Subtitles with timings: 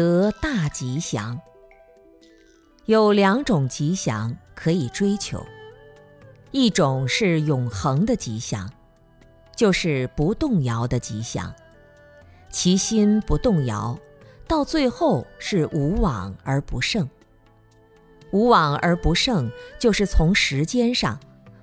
[0.00, 1.38] 得大吉祥。
[2.86, 5.44] 有两种吉祥可以追求，
[6.52, 8.70] 一种是永恒的吉祥，
[9.54, 11.54] 就是不动摇的吉祥，
[12.48, 13.98] 其心不动摇，
[14.48, 17.06] 到最后是无往而不胜。
[18.30, 21.20] 无往而不胜，就是从时间上，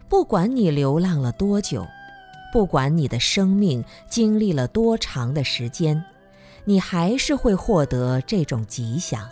[0.08, 1.88] 不管你流浪了多久，
[2.54, 6.06] 不管你的生命经历了多长的时间，
[6.68, 9.26] 你还是会获得这种吉祥。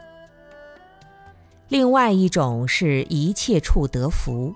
[1.67, 4.55] 另外一种是一切处得福，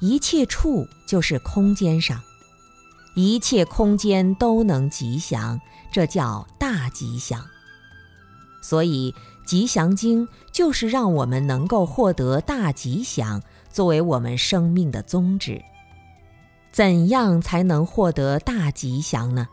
[0.00, 2.18] 一切处就是空间上，
[3.14, 5.60] 一切空间都能吉祥，
[5.92, 7.44] 这叫大吉祥。
[8.62, 9.14] 所以。
[9.46, 15.60] 吉祥经就是让我们能够获得大吉祥，作为我们生命的宗旨。
[16.70, 19.48] 怎样才能获得大吉祥呢？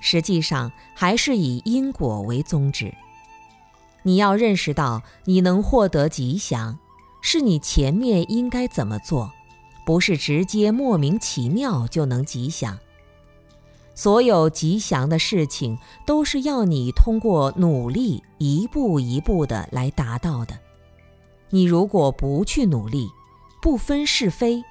[0.00, 2.94] 实际上还是以因果为宗旨。
[4.02, 6.78] 你要认识到，你能获得吉祥，
[7.20, 9.30] 是你前面应该怎么做，
[9.84, 12.78] 不是直接莫名其妙就能吉祥。
[13.94, 15.76] 所有吉祥的事情，
[16.06, 20.56] 都是要你通过努力一步一步的来达到的。
[21.50, 23.08] 你如果不去努力，
[23.60, 24.62] 不分是非，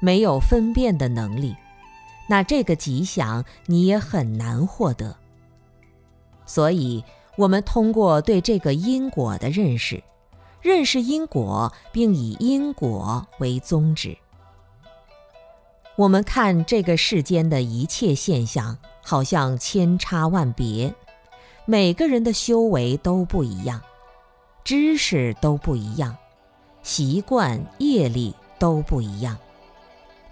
[0.00, 1.54] 没有分辨的能力，
[2.28, 5.16] 那这个吉祥你也很难获得。
[6.46, 7.04] 所以，
[7.36, 10.02] 我们通过对这个因果的认识，
[10.60, 14.16] 认识因果，并以因果为宗旨。
[15.96, 20.94] 我们看这个世间的一切现象，好像千差万别，
[21.66, 23.80] 每个人的修为都不一样，
[24.64, 26.16] 知识都不一样，
[26.82, 29.36] 习惯业力都不一样，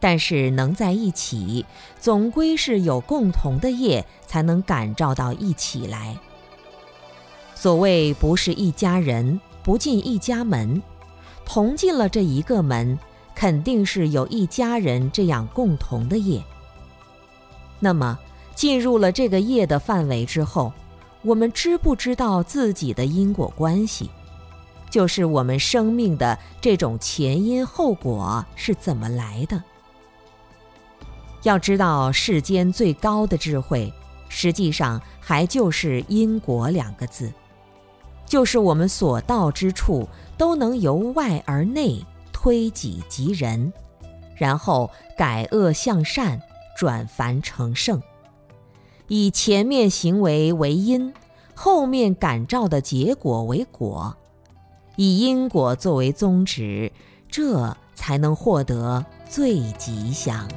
[0.00, 1.64] 但是能在一起，
[2.00, 6.18] 总归是有共同的业，才能感召到一起来。
[7.54, 10.82] 所谓不是一家人，不进一家门，
[11.44, 12.98] 同进了这一个门。
[13.32, 16.42] 肯定是有一家人这样共同的业。
[17.78, 18.18] 那么
[18.54, 20.70] 进入了这个业的范围之后，
[21.22, 24.10] 我们知不知道自己的因果关系？
[24.90, 29.62] 就是我们生命的这种前因后果是怎么来的？
[31.42, 33.92] 要知道，世间最高的智慧，
[34.28, 37.32] 实际上还就是因果两个字，
[38.26, 42.04] 就是我们所到之处都能由外而内。
[42.42, 43.70] 推己及人，
[44.34, 46.40] 然后改恶向善，
[46.74, 48.02] 转凡成圣，
[49.08, 51.12] 以前面行为为因，
[51.54, 54.16] 后面感召的结果为果，
[54.96, 56.90] 以因果作为宗旨，
[57.28, 60.48] 这才能获得最吉祥。